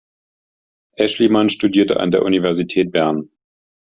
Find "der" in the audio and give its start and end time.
2.09-2.23